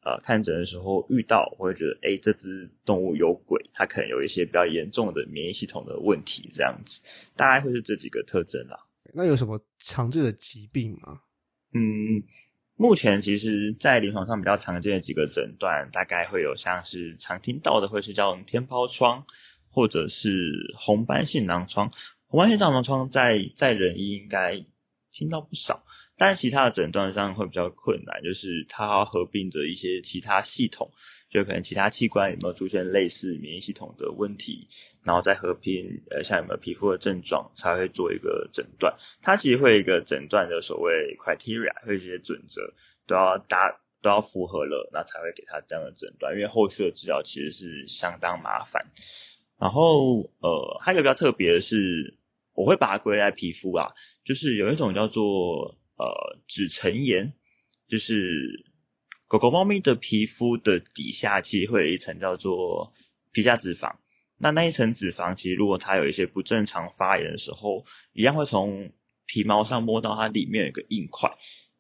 [0.06, 7.02] 呃，看诊的时候遇到，我会觉得，哎，这只动物有鬼，它可能有一些比较严重的免疫系统的问题，这样子，
[7.38, 8.78] 大概会是这几个特征啦。
[9.14, 11.18] 那有什么常见的疾病吗？
[11.74, 12.24] 嗯，
[12.76, 19.26] 目前其实，在临床上比较常见的几个诊断，大概会有像是常听到的，会是叫天疱疮，
[19.70, 21.92] 或者是红斑性囊疮。
[22.28, 24.66] 红斑性囊疮在在人医应该。
[25.14, 25.82] 听到不少，
[26.18, 30.92] 但其他的诊断上会比较困难，就是它合并着一些其他系统，
[31.30, 34.66] 就可能其他器官有没有出现类似免疫系统的问题，
[35.04, 38.92] 然后再合并，呃，像有没有皮肤的症状，才会做一个诊断。
[39.22, 42.62] 它其实会有一个诊断的所谓 criteria，会一些准则
[43.06, 43.70] 都要达
[44.02, 46.34] 都要符合了，那才会给他这样的诊断。
[46.34, 48.84] 因为后续的治疗其实是相当麻烦。
[49.60, 52.18] 然后，呃，还有一个比较特别的是。
[52.54, 53.92] 我会把它归在皮肤啊，
[54.24, 55.66] 就是有一种叫做
[55.98, 56.06] 呃
[56.48, 57.34] 脂层炎，
[57.88, 58.64] 就是
[59.28, 62.94] 狗狗、猫咪的皮肤的底下其实会有一层叫做
[63.32, 63.92] 皮下脂肪。
[64.38, 68.92] 那那一层脂肪其实如果它有一些不正常发炎的时候，一样会从
[69.26, 71.30] 皮毛上摸到它里面有一个硬块。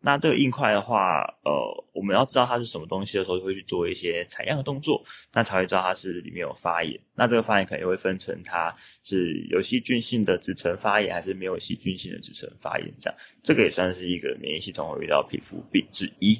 [0.05, 6.93] 那这个硬块的话，呃，我们要知道它是什么东西的时候，就会去做一些采样的动作，那才会知道它是里面有发炎。
[7.15, 12.93] 那这个发炎可能会分成它是有细菌性的脂层发炎，还是没有细菌性的脂层发炎。
[12.99, 16.37] 这样，这个也算是一个免疫系统会遇到皮肤病之一。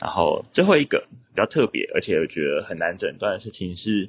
[0.00, 0.98] 然后最后一个
[1.32, 4.04] 比较特别，而且我觉得很难诊断的事情是，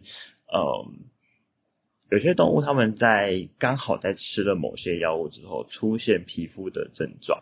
[0.51, 1.05] 嗯，
[2.09, 7.39] 有些动物它们在刚好在吃了某些药物之后，出现皮肤的症状。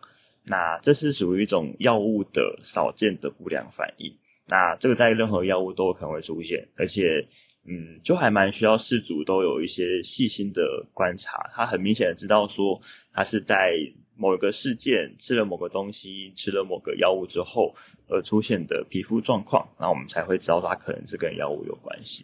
[0.47, 4.15] 那这是属于一种药物的少见的不良反应。
[4.47, 7.19] 那这个在任何药物都有可能会出现，而且，
[7.65, 11.49] 嗯，就还蛮需要事主都有一些细心的观察。
[11.51, 12.79] 他很明显的知道说，
[13.11, 13.71] 他是在
[14.15, 17.73] 某个事件吃了某个东西，吃了某个药物之后
[18.07, 22.23] 而出现的皮肤状况，那我们才会知道他可能是跟药物有关系。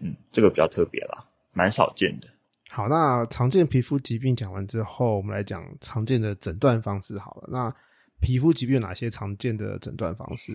[0.00, 2.28] 嗯，这个比较特别啦，蛮少见的。
[2.70, 7.18] 好，那常见皮肤疾病讲完之后，我们来讲常见的诊断方式。
[7.18, 7.74] 好了，那
[8.20, 10.52] 皮肤疾病有哪些常见的诊断方式？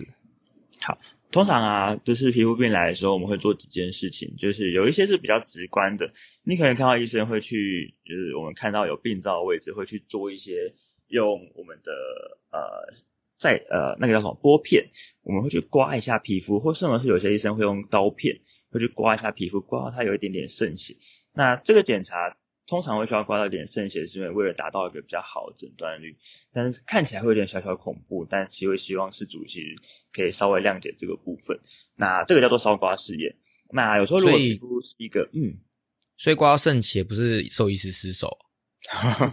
[0.80, 0.96] 好，
[1.30, 6.08] 通常啊，就是皮肤病来的时候，我们会做几件事情，就是有一些是比较直观的，
[6.44, 10.72] 你可能看到医生会去，就是我们看到有病灶的位置，会去做一些
[11.08, 11.92] 用我们的
[12.52, 12.94] 呃，
[13.38, 14.84] 在呃那个叫什么玻片，
[15.22, 18.36] 我们会去刮一下皮肤，或甚至是有些医生会用刀片，
[18.70, 20.94] 会去刮一下皮肤，刮到它有一点点渗血。
[21.34, 22.34] 那这个检查
[22.66, 26.14] 通常会需要刮到一点渗血，是因为为了达到一个比较好的诊断率。
[26.52, 29.74] 但是看起来会有点小小恐怖，但其实会希望是主其实
[30.12, 31.58] 可以稍微谅解这个部分。
[31.96, 33.36] 那这个叫做烧刮试验。
[33.70, 35.58] 那有时候如果皮肤是一个嗯，
[36.16, 38.30] 所以刮到渗血不是兽医师失手，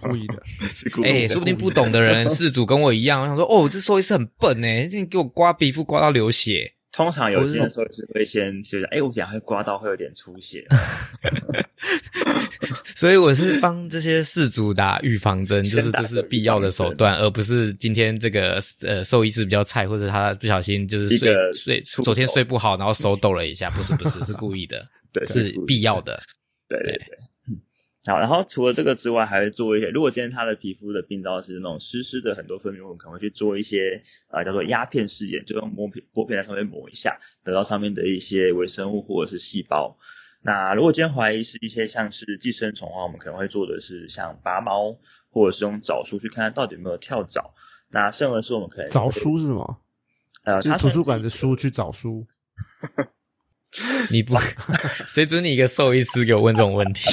[0.01, 1.09] 故意的， 是故意的。
[1.09, 6.73] 哎，说不定不懂的人 事主跟我一样，我想说哦，这兽医师很笨呢，这给我刮皮肤刮到流血。
[6.91, 10.65] 通常有些人说是会先就是，哎，我等下会刮到，会有点出血。
[12.95, 26.21] 所以我是帮这些事主打预防针，就是这是必要的手段，而不是今天这个呃兽医师比较菜，或者他不小心就是睡睡昨天睡不好，然后手抖了一下，不是不 是是故意的，对，是必要的，
[26.67, 26.91] 对对。
[26.91, 27.01] 对。
[28.07, 29.87] 好，然后除了这个之外，还会做一些。
[29.89, 39.95] 如果今天他的皮肤的病灶是那种湿湿的，很多分泌物，可能会去做一些啊，叫做压片试验，就用磨片玻片在上面磨一下，得到上面的一些微生物或者是细胞。
[40.41, 44.97] 那如果今天怀疑是一些像是寄生虫的话，我们可能会做的是像拔毛，
[45.29, 47.53] 或者是用藻书去看看到底有没有跳蚤。
[47.89, 49.77] 那甚而是我们可能藻书是吗？
[50.43, 52.25] 呃，就是图书馆的书去找书。
[54.12, 54.36] 你不，
[55.07, 57.03] 谁准你一个兽医师给我问这种问题？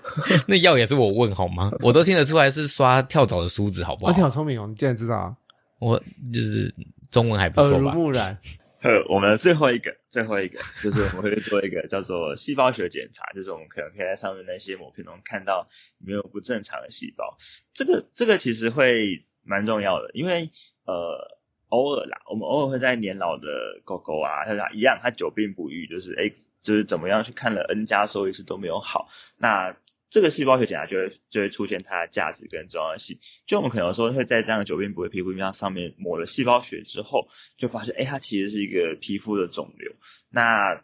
[0.48, 1.70] 那药也是我问好吗？
[1.80, 4.12] 我都听得出来是刷跳蚤的梳子，好不好？
[4.12, 5.36] 你好聪明哦，你竟然知道啊！
[5.78, 6.02] 我
[6.32, 6.74] 就是
[7.10, 7.76] 中文还不错吧？
[7.76, 8.38] 耳濡目染。
[8.80, 17.36] 呃，我们最后一个，最后一个就是我们会做一个叫做细胞学检查，就是我们可能可以在上面那些膜片中看到有没有不正常的细胞。
[17.74, 20.48] 这个这个其实会蛮重要的，因为
[20.86, 21.35] 呃。
[21.68, 23.48] 偶尔啦，我们偶尔会在年老的
[23.84, 26.28] 狗狗啊，它一样，它久病不愈，就是哎，
[26.60, 29.76] 就是怎么样去看了 N 加兽医师都没有好，那
[30.08, 33.18] 这个细胞学检查就会就会出现它的价值跟重要性。
[33.44, 37.26] 就我们可能说会在这样的久病不愈皮肤病上上面抹了细胞血之后，
[37.56, 39.92] 就发现哎，它其实是一个皮肤的肿瘤。
[40.30, 40.80] 那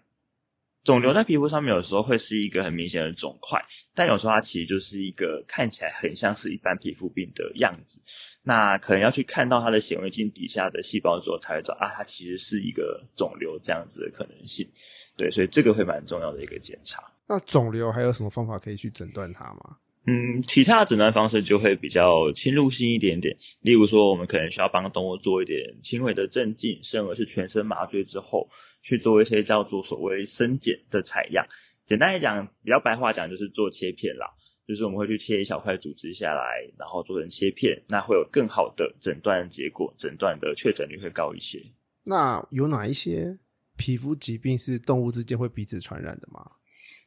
[0.85, 3.65] 肿瘤在皮肤上面有时候会是一个很明显的肿块，
[3.95, 8.01] 但有时候它其实就是一个看起来很像是一般皮肤病的样子。
[8.43, 14.69] 那可能要去看到它的显微镜底下的细胞之后，才会知道啊，它其实是一个肿瘤这样子的可能性。
[15.17, 17.01] 对，所以这个会蛮重要的一个检查。
[17.29, 19.77] 那肿瘤还有什么方法可以去诊断它吗？
[20.07, 23.37] 嗯，其他的诊断方式就会比较侵入性一点点。
[23.61, 28.49] 例如说，我们可能需要帮动物做一点轻微的镇静，甚至是全身麻醉之后，
[28.83, 31.47] 去做一些叫做所谓生检的采样。
[31.87, 34.27] 简单来讲，比较白话讲，就是做切片啦。
[34.67, 36.43] 就是我们会去切一小块组织下来，
[36.79, 41.63] 然后做成切片，那会有更好的诊断结果，诊断的确诊率会高一些。
[42.05, 43.39] 那有哪一些
[43.77, 46.45] 皮肤疾病是动物之间会彼此传染的吗？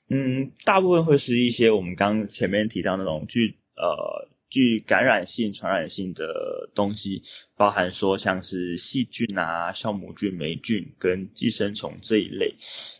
[0.09, 7.19] 嗯，大部分会是一些我们刚前面提到那种具呃具感染性、传染性的东西，
[7.57, 12.55] 包含说像是细菌啊、酵母菌、霉菌跟寄生虫这一类。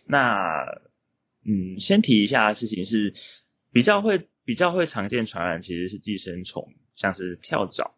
[0.08, 0.66] 那
[1.46, 3.14] 嗯，先提一下事情是
[3.72, 7.94] 比较会比较会常见传染，其实是寄生虫，像是跳蚤。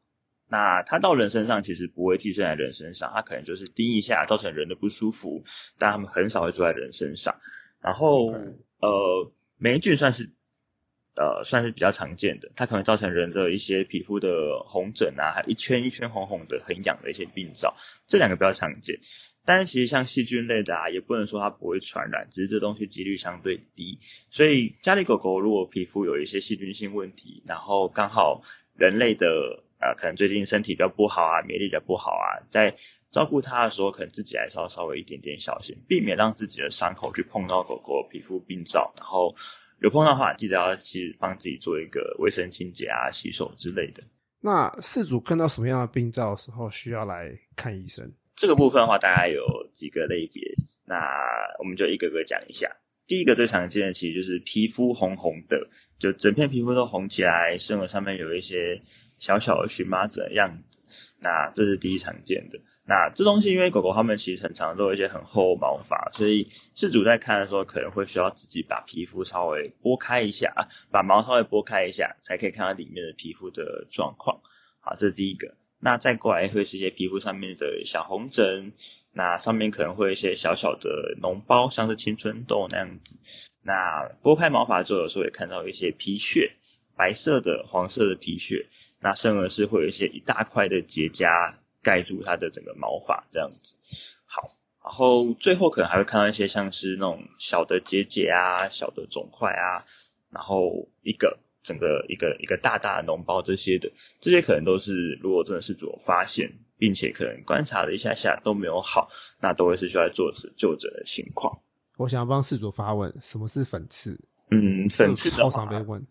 [0.49, 5.41] 那它到人身上其实不会寄生在人身上，它可能就是叮一下造成人的不舒服，
[5.79, 7.33] 但它们很少会住在人身上。
[7.81, 8.33] 然后。
[8.79, 10.29] 呃，霉菌算是
[11.15, 17.75] 呃算是比较常见的，它可能造成人的一些皮肤的红疹啊，还一圈一圈红红的、很痒的一些病灶，
[18.07, 18.99] 这两个比较常见。
[19.43, 23.97] 但是其实像细菌类的啊，也不能说它不会传染，只是这东西几率相对低。
[24.29, 28.43] 所以家里狗狗如果皮肤有一些细菌性问题，然后刚好
[28.75, 32.75] 人类的啊，可能最近身体比较不好啊，免疫力比较不好啊，在
[33.11, 38.93] 照顾它的时候，可能自己还是要稍微一点点小心，避免让自己的伤口去碰到狗狗皮肤病灶。
[38.97, 39.31] 然后
[39.79, 44.03] 有碰到的话，记得要去帮自己做一个卫生清洁啊、洗手之类的。
[44.39, 48.11] 那饲主看到什么样的病灶的时候，需要来看医生？
[48.35, 50.43] 这个部分的话，大概有几个类别，
[50.85, 50.95] 那
[51.59, 52.69] 我们就一个个讲一下。
[53.07, 55.67] 第一个最常见的，其实就是皮肤红红的，
[55.97, 58.81] 就整片皮肤都红起来，身额上面有一些
[59.17, 60.81] 小小的荨麻疹的样子。
[61.19, 62.59] 那这是第一常见的。
[62.85, 70.53] 那这东西，因为狗狗它们其实很常都有一些很厚毛发，所以饲主在看的时候，可能会需要自己把皮肤稍微拨开一下，
[70.91, 74.39] 把毛稍微拨开一下，才可以看到里面的皮肤的状况。
[74.79, 75.49] 好，这是第一个。
[75.79, 78.71] 那再过来会是一些皮肤上面的小红疹，
[79.17, 83.17] 那上面可能会有一些小小的脓包，像是青春痘那样子。
[83.63, 86.55] 那拨开毛发之后，有时候也看到一些皮屑，
[86.95, 88.65] 白色的、黄色的皮屑。
[89.01, 91.53] 那甚而是会有一些一大块的结痂。
[91.83, 93.77] 盖住它的整个毛发这样子，
[94.25, 94.41] 好，
[94.83, 99.85] 然后最后可能还会看到一些像是那种小的结节啊、小的肿块啊，
[100.29, 109.09] 然后一个整个一个一个大大的脓包这些的，这些可能都是如果真的是主发现，并且可能观察了一下下都没有好，
[109.39, 111.61] 那都会是需要做就诊的情况。
[111.97, 114.19] 我想要帮事主发问，什么是粉刺？
[114.51, 116.05] 嗯，粉刺的话被问，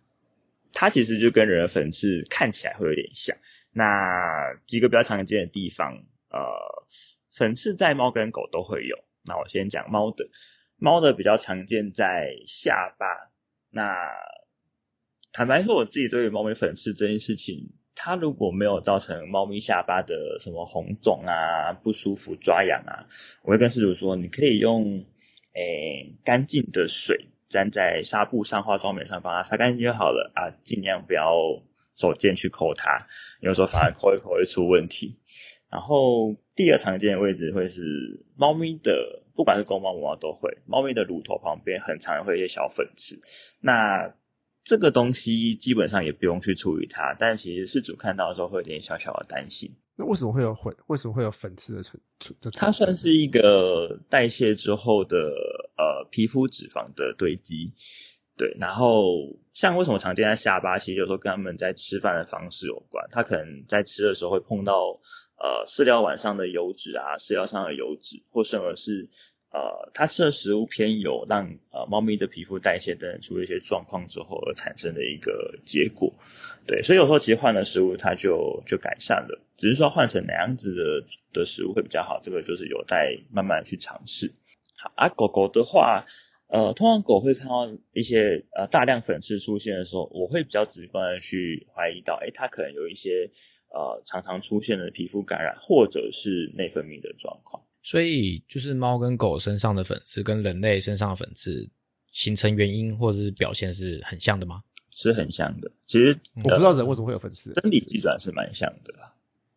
[0.72, 3.37] 它其实就跟人的粉刺看起来会有点像。
[3.73, 5.92] 那几个比较常见的地方，
[6.31, 6.40] 呃，
[7.33, 8.96] 粉刺在猫跟狗都会有。
[9.25, 10.29] 那我先讲猫的，
[10.77, 13.06] 猫的比较常见在下巴。
[13.71, 13.94] 那
[15.33, 23.03] 坦白说，我自己对于猫咪粉刺这件事情它如果没有造成猫咪下巴的什么红肿啊、不舒服、抓痒啊，
[23.42, 25.03] 我会跟饲主说，你可以用
[25.55, 27.19] 诶干净的水
[27.49, 31.33] 沾在纱布上、化妆棉上，把它擦干净就好了啊，尽量不要
[31.94, 33.05] 手贱去抠它，
[33.40, 35.19] 有时候反而抠一抠会出问题。
[35.71, 37.83] 然后第二常见的位置会是
[38.37, 43.19] 猫咪的，不管是公猫母猫都会，猫咪的乳头旁边很常会有一些小粉刺，
[43.61, 44.15] 那。
[44.67, 49.73] 这个东西基本上也不用去处理它，但其实事主看到的时候会有点小小的担心。
[49.94, 50.77] 那为什么会有粉？
[50.88, 52.37] 为什么会有粉刺的存存？
[52.52, 55.17] 它算是一个代谢之后的
[55.79, 57.73] 呃皮肤脂肪的堆积。
[58.37, 63.06] 对，然后像为什么常见在下巴，其实有时候跟他们在吃饭的方式有关。
[63.12, 64.92] 他可能在吃的时候会碰到
[65.38, 69.08] 呃饲料碗上的油脂啊，饲料上的油脂，或甚而是。
[69.53, 76.13] 呃，它吃的食物偏油，让呃猫咪的皮肤代谢等等出了一些状况之后而产生的一个结果。
[76.67, 79.40] 对，所以有时候其实换了食物，它就就改善了。
[79.57, 84.31] 只是说换成哪样子的的食物会比较好，这个就是有待慢慢去尝试。
[84.77, 86.05] 好啊，狗狗的话，
[86.49, 93.31] 呃，通常狗会看到一些呃大量粉刺出现的时候，我会比较直观的去怀疑到，哎，它可能有一些
[93.73, 97.63] 呃常常出现的皮肤感染或者是内分泌的状况。
[97.87, 101.70] 所以，就是猫跟狗身上的粉刺跟人类身上的粉刺
[102.10, 104.60] 形成原因或者是表现是很像的吗？
[104.90, 105.70] 是很像的。
[105.87, 109.12] 其实我不知道人为什么会有粉刺，生理机转是蛮像的啦。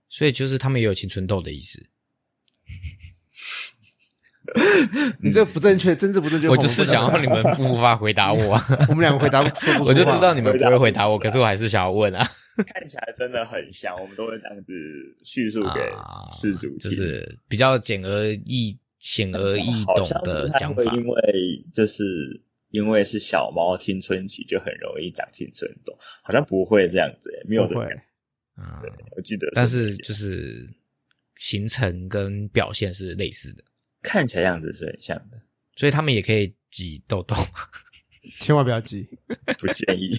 [0.10, 1.84] 所以就是他们也有青春痘的意思。
[5.22, 6.48] 你这不正确，真是不正确。
[6.48, 8.62] 我就是想要你们无法回答我。
[8.90, 9.42] 我们两个回答，
[9.84, 12.30] 我就知道你们不会回答我， 可是我还是想要问啊。
[12.74, 14.74] 看起来真的很像，我们都会这样子
[15.24, 15.80] 叙述给
[16.30, 20.84] 事主，就是比较简而易、显而易懂的讲法。
[20.96, 22.04] 因为就是
[22.70, 27.86] 因为是小猫青春期就很容易长青春痘，好像不会这样子，没有会。
[28.56, 28.82] 啊，
[29.16, 30.68] 我记得，但是就是
[31.38, 33.64] 形成跟表现是类似的，
[34.02, 35.42] 看起来样子是很像的，
[35.78, 37.36] 所以他们也可以挤痘痘。
[38.22, 39.08] 千万不要急，
[39.58, 40.14] 不建议。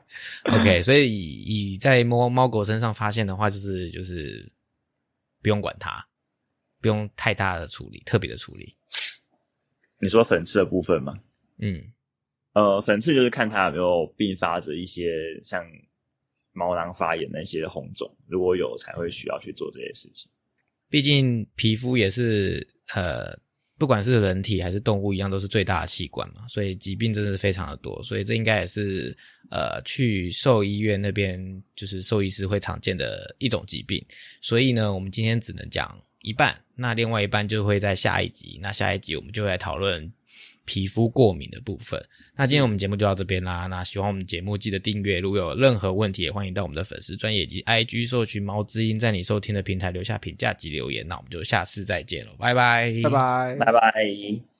[0.44, 4.50] OK，所以以在猫猫狗身上发现的话，就是就是
[5.42, 6.06] 不用管它，
[6.80, 8.76] 不用太大的处理，特别的处理。
[9.98, 11.18] 你说粉刺的部分吗？
[11.58, 11.92] 嗯，
[12.52, 15.64] 呃，粉刺就是看它有没有并发着一些像
[16.52, 20.30] 毛囊发炎那些红肿，如果有才会需要去做这些事情。
[20.88, 23.38] 毕竟皮肤也是呃。
[23.80, 29.16] 不管是人体还是动物，一样都是最大的器官嘛，所以疾病真的是非常的多，所以这应该也是
[29.50, 31.40] 呃去兽医院那边
[31.74, 34.04] 就是兽医师会常见的一种疾病。
[34.42, 40.12] 所以呢，我们今天只能讲一半，那另外一半就会在下一集，那下一集我们就会来讨论。
[40.64, 42.00] 皮肤过敏的部分，
[42.36, 43.66] 那今天我们节目就到这边啦。
[43.66, 45.18] 那喜欢我们节目，记得订阅。
[45.18, 51.06] 如果有任何问题，也欢迎到我们的粉丝专业及 IG 搜寻猫之音，在你收听的平台留下评价及留言。
[51.08, 54.59] 那我们就下次再见了，拜拜，拜拜，拜拜。